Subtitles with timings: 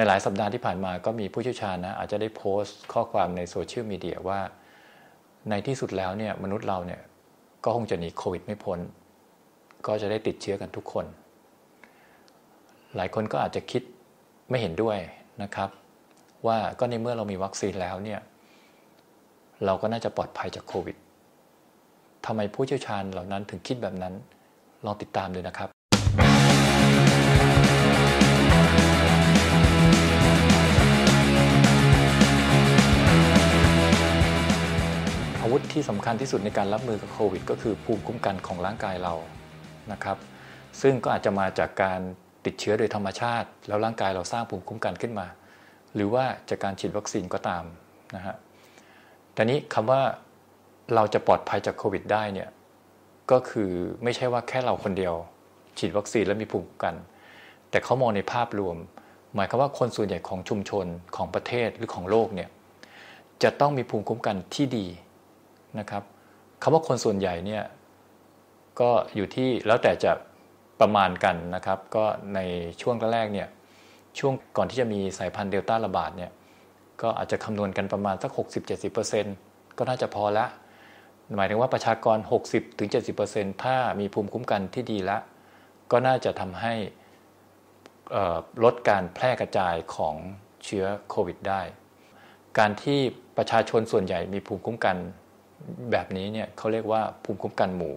[0.00, 4.40] ในหลายสัปดาห์ที่ผ่านมาก็มีผู้เชี่ยวชาญนะอาจจะได้โพสต์ข้อความในโซเชียลมีเดียว่า
[5.50, 7.00] ในที่สุดแล้วเนี่ยมนุษย์เราเนี่ย
[7.64, 8.78] ก็คงจะหนีโควิดไม่พ้น
[9.86, 11.06] ก็จะได้ติดเชื้อกันทุกคน
[12.96, 13.82] หลายคนก็อาจจะคิด
[14.50, 14.98] ไม่เห็นด้วย
[15.42, 15.68] นะครับ
[16.46, 18.20] ว่าก็ในเมื่อเรามีวัคซีนแล้วเนี่ย
[19.64, 20.96] เราก็น่าจะปลอดภัยจากโควิด
[22.26, 24.14] ทำไมผู้เชี่ยวชาญเหล่านั้นถึงคิดแบบนั้น
[24.84, 25.79] ลองติดตามดูนะครับ
[35.50, 39.14] วุธที่สำคัญที่สุดในการรับมือกับโควิด ก็คือภูมิคุ้มกันของร่างกายเรา
[39.92, 40.18] นะครับ
[40.80, 42.00] ซึ่งก็อาจจะมาจากการ
[42.46, 45.26] ติดเชื้อโดยธรรมชาติ แล้วร่างกายเราสร้างภูมิคุ้มกันขึ้นมา
[45.94, 47.64] หรือว่าจากการฉีดวัคซีนก็ตาม
[48.16, 48.36] นะฮะ
[49.34, 50.02] แต่นี้คำว่า
[50.94, 52.48] เราจะปลอดภัยจากโควิด ได้เนี่ย
[53.30, 53.70] ก็คือ
[54.04, 55.14] ไม่ใช่ว่าแค่เราคนเดียว
[55.78, 56.94] ฉีดวัคซีนแล้วมีภูมิคุ้มกัน
[57.70, 58.76] แต่เขามองในภาพรวม
[59.34, 62.48] หมายความว่าคนส่วนใหญ่ของชุมชนของประเทศหรือของโลกเนี่ย
[63.42, 64.86] จะต้องมีภูมิคุ้มกันที่ดี
[65.78, 66.02] นะครับ
[66.62, 67.62] คำว่าคนส่วนใหญ่เนี่ย
[68.80, 70.12] ก็อยู่ที่แล้วแต่จะ
[70.80, 72.04] ประมาณกันนะครับ ก็
[72.34, 72.40] ใน
[72.80, 73.48] ช่วงแรกเนี่ย
[74.18, 76.30] ช่วงก่อนที่จะมีสายพันธุ์เดลต้าระบาดเนี่ย
[77.02, 78.30] ก็อาจจะคำนวณกันประมาณสัก
[79.00, 80.46] 60-70%ก็น่าจะพอละ
[81.36, 82.18] หมายถึงว่าประชากร
[82.90, 85.22] 60-70%ถ้ามีภูมิคุ้มกันที่ดีแล้ว
[85.90, 86.74] ก็น่าจะทำให้
[88.64, 90.14] ลดการแพร่กระจายของ
[90.64, 91.62] เชื้อโควิดได้
[92.58, 93.00] การที่
[93.36, 94.96] ประชาชนส่วนใหญ่มีภูมิคุ้มกัน
[95.90, 97.94] แบบนี้เนี่ยเขาเรียกว่าภูมิคุ้มกันหมู่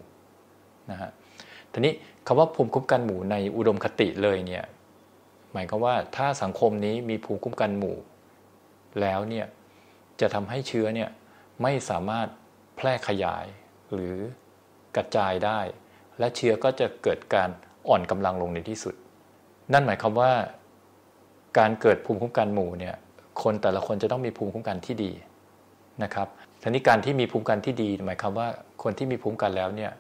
[0.92, 1.10] นะฮะ
[1.72, 1.94] ทีนี้
[2.28, 4.64] คำว่าภูมิคุ้มกันหมู่ในอุดมคติเลยเนี่ย
[5.54, 7.98] หมายความว่าถ้าสังคมนี้มีภูมิคุ้มกันหมู่
[9.02, 9.46] แล้วเนี่ย
[10.22, 11.10] จะทำให้เชื้อเนี่ย
[11.62, 12.28] ไม่สามารถ
[12.76, 13.46] แพร่ขยาย
[13.94, 14.16] หรือ
[14.96, 15.60] กระจายได้
[16.20, 17.50] และเชื้อก็จะเกิดการ
[17.88, 18.96] อ่อนกำลังลงในที่สุด
[19.74, 20.32] นั่นหมายความว่า
[21.58, 22.96] การเกิดภูมิคุ้มกันหมู่เนี่ย
[23.44, 25.12] คนแต่ละคนจะต้องมีภูมิคุ้มกันที่ดี
[26.04, 26.28] นะครับ
[26.62, 28.48] ทีนี้การที่มีภูมิคุ้มกันที่ดีหมายความว่า
[28.84, 29.92] คนที่มีภูมิคุ้มกันแล้วเนี่ย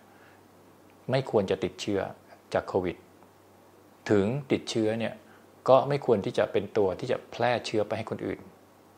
[1.11, 1.99] ไม่ควรจะติดเชื้อ
[2.53, 2.95] จากโควิด
[4.09, 5.13] ถึงติดเชื้อเนี่ย
[5.69, 8.39] ก็ไม่ควรที่จะเป็นตัวที่จะแพร่เชื้อไปให้คนอื่น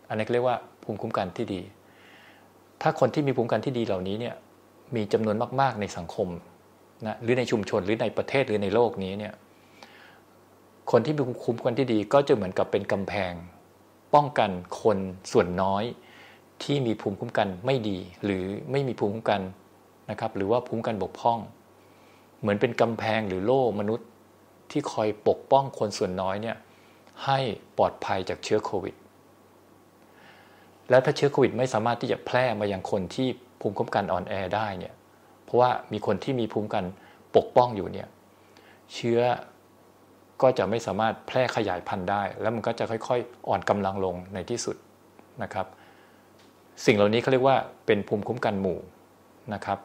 [0.10, 1.62] อันนี้เรียกว่าภูมิคุ้มกันที่ดี
[2.82, 4.36] ถ้าคนที่มีภูมิคุ้มกันที่ดีเหล่านี้เนี่ย
[4.96, 6.28] มีจำนวนมาก ๆ ในสังคม
[7.08, 9.34] นะหรือในชุมชนหรือในประเทศหรือในโลกนี้เนี่ย
[10.92, 13.34] คนที่มีภูมิคุ้มกันที่ดี ก็จะเหมือนกับเป็นกำแพง
[14.14, 14.50] ป้องกัน
[14.82, 14.98] คน
[15.32, 15.84] ส่วนน้อย
[16.64, 19.42] ที่มีภูมิคุ้มกันไม่ดี หรือไม่มีภูมิคุ้มกัน
[20.10, 21.40] นะครับ หรือว่าภูมิคุ้มกันบกพร่อง
[22.42, 24.08] เหมือนเป็นกำแพงหรือโล่มนุษย์
[24.72, 26.58] ที่คอยปกป้องคนส่วนน้อยเนี่ย
[27.26, 27.40] ให้
[27.78, 28.96] ปลอดภัยจากเชื้อโควิด
[30.90, 33.28] แล้วถ้าเชื้อโควิดไม่สามารถที่จะแพร่มายังคนที่
[33.60, 34.94] ภูมิคุ้มกันอ่อนแอได้เนี่ย
[35.44, 36.86] เพราะว่ามีคนที่มีภูมิคุ้มกัน
[37.36, 38.08] ปกป้องอยู่เนี่ย
[38.94, 39.20] เชื้อ
[40.42, 44.76] ก็จะไม่สามารถแพร่ขยายพันธุ์ได้ แล้วมันก็จะค่อยๆ อ่อนกำลังลงในที่สุด
[45.44, 45.68] นะครับ
[46.86, 48.80] สิ่งเหล่านี้เขาเรียกว่าเป็นภูมิคุ้มกันหมู่
[49.54, 49.80] นะครับ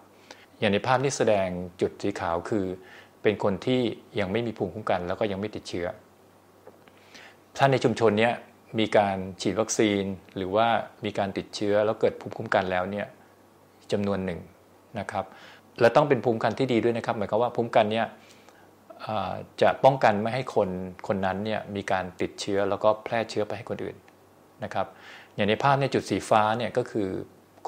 [0.58, 1.48] อย่างในภาพที่แสดง
[1.80, 2.64] จุดสีขาวคือ
[3.22, 3.80] เป็นคนที่
[4.20, 5.86] ยังไม่มีภูมิคุ้มกัน แล้วก็ยังไม่ติดเชื้อ
[7.56, 8.30] ถ้าในชุมชนนี้
[8.78, 10.02] มีการฉีดวัคซีน
[10.36, 10.66] หรือว่า
[11.04, 13.06] มีการติดเชื้อแล้วเกิดภูมิคุ้มกันแล้วเนี่ย
[13.92, 14.40] จำนวนหนึ่ง
[14.98, 15.24] นะครับ
[15.80, 18.06] และต้องเป็นภูมิคุ้มกันที่ดีด้วยนะครับ หมายความว่าภูมิคุ้มกันเนี่ย
[19.62, 20.68] จะป้องกันไม่ให้คน
[21.08, 23.96] คนนั้นเนี่ยมีการติดเชื้อแล้วก็แพร่เชื้อไปให้คนอื่น
[24.64, 24.86] นะครับ
[25.34, 27.08] อย่างในภาพเนี่ยจุดสีฟ้าเนี่ยก็คือ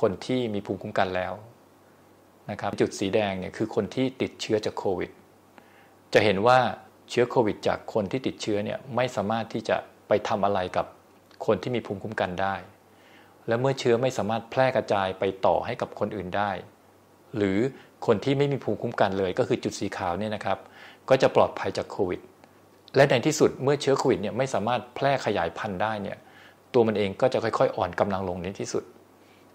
[0.01, 1.33] คนที่มีภูมิคุ้มกันแล้ว
[2.51, 5.11] นะครับจุดสีแดงเนี่ยคือคนที่ติดเชื้อจากโควิด
[6.15, 6.59] จะเห็นว่า
[7.11, 9.77] เชื้อโควิด จากคนที่ติดเชื้อเนี่ยไม่สามารถที่จะ
[10.09, 10.87] ไปทำอะไรกับ
[11.47, 12.55] คนที่มีภูมิคุ้มกันได้
[13.49, 16.51] และเมื่อเชื้อไม่สามารถแพร่กระจายไปต่อให้กับคนอื่นได้
[17.37, 17.59] หรือ
[18.07, 20.59] คนที่ไม่มีภูมิคุ้มกันเลย ก็คือจุดสีขาวเนี่ยนะครับ
[21.09, 22.21] ก็จะปลอดภัยจากโควิด
[22.97, 26.19] และในที่สุดเมื่อเชื้อโควิดเนี่ยไม่สามารถแพร่ขยายพันธุ์ได้เนี่ย
[26.75, 28.85] ตัวมันเองก็จะค่อยๆ อ่อนกำลังลงในที่สุด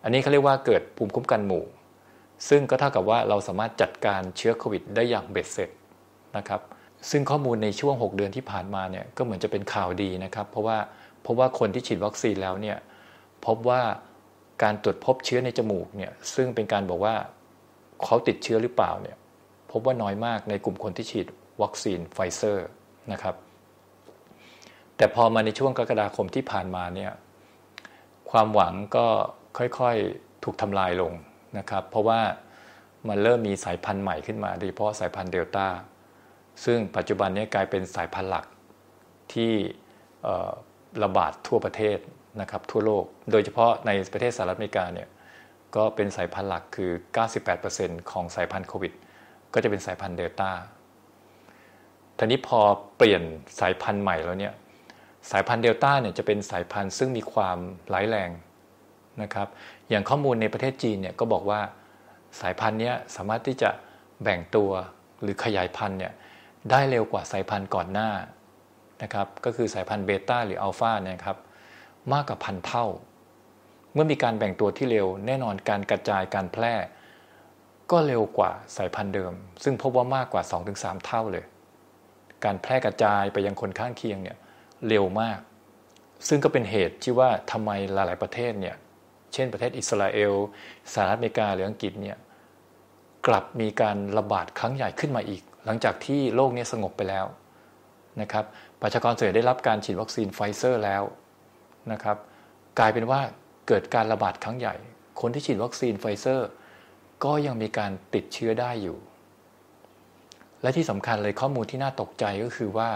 [0.04, 1.64] อันนี้เขาเรียกว่าเกิดภูมิคุ้มกันหมู่
[2.50, 5.70] ซึ่งก็เท่ากับว่าเราสามารถจัดการเชื้อโควิดได้อย่างเบ็ดเสร็จ
[6.38, 6.62] นะครับ
[7.10, 10.78] ซึ่งข้อมูลในช่วง 6 เดือนที่ผ่านมาเนี่ยก็เหมือนจะเป็นข่าวดีนะครับ เพราะว่า
[11.22, 12.78] เพราะว่าคนที่ฉีดวัคซีนแล้วเนี่ย
[13.46, 13.82] พบว่า
[14.64, 17.16] การตรวจพบเชื้อในจมูกเนี่ยซึ่งเป็นการบอกว่า
[18.04, 19.18] เขาติดเชื้อหรือเปล่าเนี่ย
[19.72, 21.28] พบว่าน้อยมากในกลุ่มคนที่ฉีด
[21.62, 22.68] วัคซีนไฟเซอร์
[23.12, 23.36] นะครับ
[24.98, 27.12] แต่พอมาในช่วงกรกฎาคมที่ผ่านมาเนี่ย
[28.32, 29.08] ความหวังก็
[29.58, 31.14] ค่อยๆถูกทำลายลง
[31.58, 32.20] นะครับ เพราะว่า
[33.08, 35.68] มันเริ่มมีสายพันธุ์ใหม่ขึ้นมาโดยเฉพาะสายพันธุ์เดลต้า
[36.66, 38.46] ซึ่งปัจจุบันนี้กลายเป็นสายพันธุ์หลัก
[39.34, 39.52] ที่
[41.04, 41.98] ระบาดทั่วประเทศ
[42.42, 45.10] นะครับทั่วโลก โดยเฉพาะในประเทศสหรัฐอเมริกาเนี่ย
[45.76, 46.92] ก็เป็นสายพันธุ์หลักคือ
[47.52, 48.94] 98%ของสายพันธุ์โควิด
[49.54, 50.52] ก็จะเป็นสายพันธุ์เดลต้า
[52.18, 52.60] ทีนี้พอ
[52.98, 53.22] เปลี่ยน
[53.60, 54.54] สายพันธุ์ใหม่แล้วเนี่ย
[55.32, 57.58] สายพันธุ์เดลต้าเนี่ยจะเป็นสายพันธุ์ซึ่งมีความ
[57.94, 58.30] ร้ายแรง
[59.22, 59.48] นะครับ
[59.90, 61.62] อย่างข้อมูลในประเทศจีนเนี่ยก็บอกว่า
[62.42, 63.70] สายพันธุ์นี้สามารถที่จะ
[64.24, 64.72] แบ่งตัว
[65.22, 66.14] หรือขยายพันธุ์เนี่ย
[66.72, 68.10] ได้เร็วกว่าสายพันธุ์ก่อนหน้า
[69.04, 71.38] นะครับก็คือสายพันธุ์เบต้าหรืออัลฟาเนี่ยครับ
[72.14, 72.86] มากกว่าพันเท่า
[73.94, 76.74] เมื่อมีการแบ่งตัวที่เร็ว แน่นอนการกระจายการแพร่
[77.92, 79.34] ก็เร็วกว่าสายพันธุ์เดิม
[79.64, 80.44] ซึ่งพบว่ามากกว่า
[80.74, 81.46] 2-3 เท่าเลย
[82.46, 84.38] การแพร่กระจายไปยังคนข้างเคียงเนี่ย
[84.88, 85.40] เร็วมาก
[86.28, 88.76] ซึ่งก็เป็นเหตุที่ว่าทำไมหลาย ๆ ประเทศเนี่ย
[89.34, 90.34] เช่นประเทศอิสราเอล
[90.94, 92.18] สหรัฐอเมริกาหรืออังกฤษเนี่ย
[93.28, 97.26] กลับมีการระบาดครั้งใหญ่ขึ้นมาอีก หลังจากที่โรคนี้สงบไปแล้ว
[98.22, 98.46] นะครับ
[98.82, 101.04] ประชากรส่วนใหญ่ได้รับการฉีดวัคซีนไฟเซอร์แล้ว
[101.92, 102.18] นะครับ
[102.80, 103.22] กลายเป็นว่า
[103.68, 104.76] เกิดการระบาดครั้งใหญ่
[105.22, 106.48] คนที่ฉีดวัคซีนไฟเซอร์
[107.24, 108.98] ก็ยังมีการติดเชื้อได้อยู่
[110.62, 112.90] และที่สำคัญเลยข้อมูลที่น่าตกใจก็คือว่า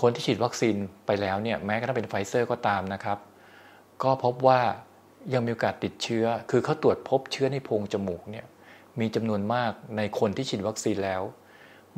[0.00, 0.76] คนที่ฉีดวัคซีน
[1.06, 3.18] ไปแล้วเนี่ยแม้กระทั่งเป็นไฟเซอร์ก็ตามนะครับ
[4.02, 4.60] ก็พบว่า
[5.34, 8.46] ยังมีโอกาสติดเชื้อ คือเขาตรวจพบเชื้อในโพรงจมูกเนี่ย
[9.00, 11.22] มีจำนวนมากในคนที่ฉีดวัคซีนแล้ว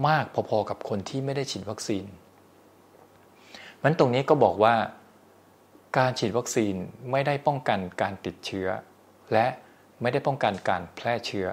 [0.09, 2.05] มากพอๆกับคนที่ไม่ได้ฉีดวัคซีน
[3.83, 4.75] มันตรงนี้ก็บอกว่า
[5.99, 6.75] การฉีดวัคซีน
[7.11, 8.69] ไม่ได้ป้องกันการติดเชื้อ
[9.33, 9.47] และ
[10.03, 11.47] ไม่ได้ป้องกันการแพร่เชื้อ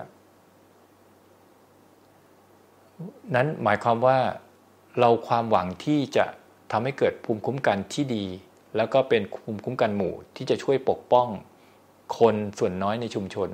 [3.36, 4.18] นั้นหมายความว่า
[5.00, 6.26] เราความหวังที่จะ
[6.72, 8.26] ทำให้เกิดภูมิคุ้มกันที่ดี
[8.78, 11.28] แล้วก็เป็นภูมิคุ้มกันหมู่ที่จะช่วยปกป้อง
[12.20, 13.50] คนส่วนน้อยในชุมชน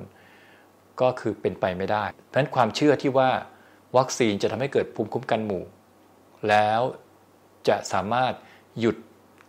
[1.00, 3.30] ก็คือเป็นไปไม่ได้ดังนั้นความเชื่อที่ว่า
[3.96, 5.64] วัคซีนจะทำให้เกิดภูมิคุ้มกันหมู่
[6.48, 6.80] แล้ว
[7.68, 8.32] จะสามารถ
[8.80, 8.96] หยุด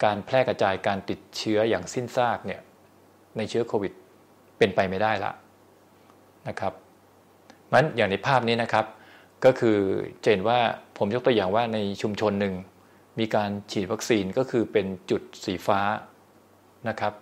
[0.04, 2.62] การแพร่กระจายการติดเชื้ออย่างสิ้นซากเนี่ย
[3.38, 3.94] ในเชื้อโควิด
[4.58, 5.32] เป็นไปไม่ได้ละ
[6.48, 6.74] นะครับ
[7.72, 8.86] มันอย่างในภาพนี้นะครับ
[9.46, 9.78] ก็คือ
[10.22, 10.60] เจนว่า
[10.98, 12.54] ผมยกตัวอย่างว่าในชุมชนหนึ่ง
[13.20, 15.80] มีการฉีดวัคซีนก็คือเป็นจุดสีฟ้า
[16.90, 17.14] นะครับ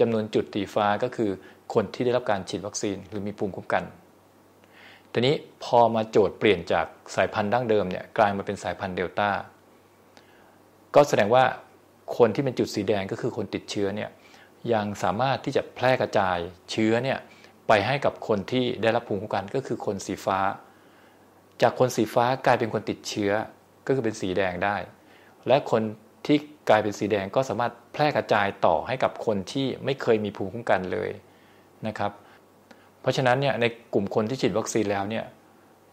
[0.00, 1.30] จำนวนจุดสีฟ้าก็คือ
[1.74, 3.84] คนที่ได้รับการฉีดวัคซีนหรือมีภูมิคุ้มกัน
[5.12, 5.34] ทีนี้
[5.64, 9.30] พอมาโจทย์เปลี่ยนจากสายพันธุ์ดั้งเดิมเนี่ยกลายมาเป็นสายพันธุ์เดลต้า
[10.94, 11.44] ก็แสดงว่า
[12.18, 14.10] คนที่เป็นจุดสีแดงก็คือคนติดเชื้อเนี่ย
[14.72, 16.38] ยังสามารถที่จะแพร่กระจาย
[16.70, 17.18] เชื้อเนี่ย
[17.68, 20.38] ไปให้กับคนที่ได้รับภูมิคุ้มกันก็คือคนสีฟ้า
[21.62, 23.32] จากคนสีฟ้ากลายเป็นคนติดเชื้อ
[23.86, 24.76] ก็คือเป็นสีแดงได้
[25.48, 25.82] และคน
[26.26, 26.36] ที่
[26.68, 31.10] กลายเป็นสีแดงก็สามารถแพร่กระจายต่อให้กับคนที่ไม่เคยมีภูมิคุ้มกันเลย
[31.86, 32.12] นะครับ
[33.00, 33.64] เพราะฉะนั้นเนี่ยใน
[33.94, 35.24] กลุ่มคนที่ฉีดวัคซีนแล้วเนี่ย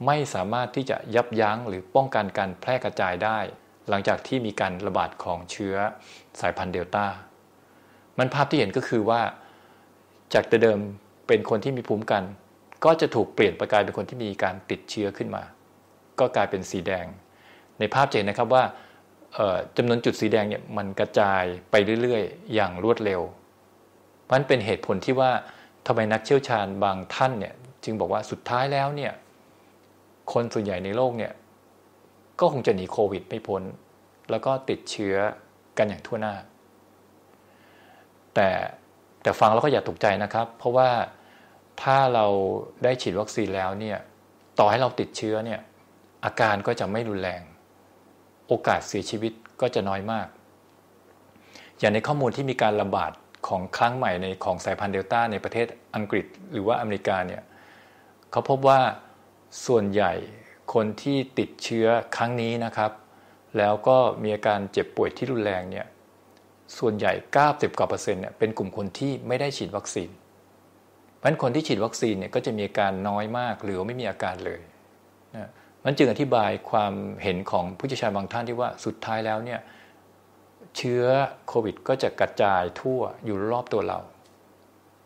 [0.05, 3.39] ไม่สามารถที่จะยับยั้งหรือป้องกันการแพร่กระจายได้
[3.89, 5.75] หลังจากที่มีการระบาดของเชื้อ
[6.39, 7.05] สายพันธุ์เดลต้า
[8.17, 9.21] มันภาพที่เห็นก็คือว่า
[10.33, 10.79] จากแต่เดิม
[11.27, 12.23] เป็นคนที่มีภูมิกัน
[12.85, 15.43] ก็จะถูกเปลี่ยนไปกลายเป็นคนที่มีการติดเชื้อขึ้นมา
[16.19, 17.05] ก็กลายเป็นสีแดง
[17.79, 18.63] ในภาพจะเห็นนะครับว่า
[19.77, 23.21] จำนวนจุดสีแดงเนี่ยมันกระจายไปเรื่อยๆ อย่างรวดเร็ว
[24.31, 25.31] มันเป็นเหตุผลที่ว่า
[25.87, 27.53] ทำไมนักเชี่ยวชาญบางท่านเนี่ย
[27.83, 29.13] จึงบอกว่าสุดท้ายแล้วเนี่ย
[30.33, 31.31] คนส่วนใหญ่ในโลกเนี่ย
[32.39, 33.61] ก็คงจะหนีโควิดไม่พ้น
[34.29, 35.15] แล้วก็ติดเชื้อ
[35.77, 36.35] กันอย่างทั่วหน้า
[38.35, 38.47] แต่
[39.21, 40.89] แต่ฟังแล้วก็อย่าตกใจนะครับ เพราะว่า
[41.81, 42.25] ถ้าเรา
[42.83, 43.97] ได้ฉีดวัคซีนแล้วเนี่ย
[44.59, 45.59] ต่อให้เราติดเชื้อเนี่ย
[46.25, 47.41] อาการก็จะไม่รุนแรง
[48.47, 50.27] โอกาสเสียชีวิตก็จะน้อยมาก
[51.79, 53.11] อย่างในข้อมูลที่มีการระบาด
[53.47, 57.41] ของครั้งใหม่ในของสายพันธุ์เดลต้าในประเทศอังกฤษหรือว่าอเมริกาเนี่ย
[58.31, 58.79] เขาพบว่า
[59.65, 60.13] ส่วนใหญ่
[60.73, 62.91] คนที่ติดเชื้อครั้งนี้นะครับ
[63.57, 65.85] แล้วก็มีอาการเจ็บป่วยที่รุนแรงเนี่ย
[66.77, 67.13] ส่วนใหญ่
[67.45, 70.09] 90กว่าเปอร์เซ็นต์เนี่ยเป็นกลุ่มคนที่ไม่ได้ฉีดวัคซีน
[71.23, 74.59] ราะคนที่ฉีดวัคซีนเนี่ยก็จะมีอาการน้อยมากหรือไม่มีอาการเลย
[75.35, 75.49] นะ
[75.85, 79.59] มันจึงอธิบายความเห็นของผู้เชี่ยวชาญบางท่านที่ว่าสุดท้ายแล้วเนี่ย
[80.77, 81.03] เชื้อ
[81.47, 83.99] โควิด ก็จะกระจายทั่วอยู่รอบตัวเรา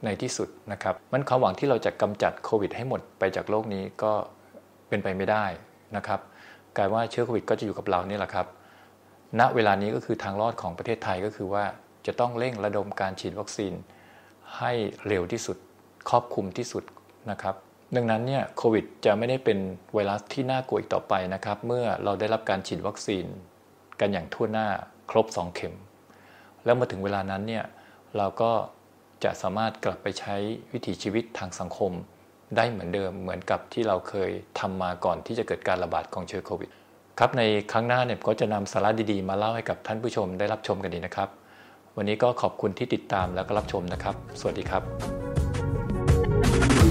[0.05, 4.13] ในที่สุดนะครับ มันความหวังที่เราจะกำจัดโควิด ให้หมดไปจากโลกนี้ก็
[4.89, 5.45] เป็นไปไม่ได้
[5.95, 6.19] นะครับ
[6.77, 8.47] กลายว่าเชื้อโควิด ก็จะอยู่กับเรานี่แหละครับ
[9.39, 11.65] ณเวลานี้ก็คือทางรอดของประเทศไทยก็คือว่า
[12.05, 13.73] จะต้องเร่งระดมการฉีดวัคซีน
[14.57, 14.71] ให้
[15.07, 15.57] เร็วที่สุด
[16.09, 16.83] ครอบคลุมที่สุด
[17.31, 17.55] นะครับ
[17.95, 19.57] ดังนั้นเนี่ยโควิดจะไม่ได้เป็น
[19.93, 23.25] ไวรัสที่น่ากลัวอีกต่อไปนะครับ เมื่อเราได้รับการฉีดวัคซีน
[23.99, 24.67] กันอย่างทั่วหน้า
[25.11, 25.75] ครบ 2 เข็ม
[26.65, 27.65] แล้วมาถึงเวลานั้นเนี่ย
[28.17, 28.51] เราก็
[29.23, 30.35] จะสามารถกลับไปใช้
[30.73, 31.91] วิถีชีวิตทางสังคม
[32.55, 36.69] ได้เหมือนเดิมเหมือนกับที่เราเคยทำมาก่อนที่จะเกิดการระบาดของเชื้อโควิด
[37.19, 41.29] ครับในครั้งหน้าเนี่ยก็จะนำสาระดีๆ มาเล่าให้กับท่านผู้ชมได้รับชมกันดีนะครับ
[41.97, 45.16] วันนี้ก็ขอบคุณที่ติดตามแล้วก็รับชมนะครับ สวัสดีครับ
[46.49, 46.86] Bye.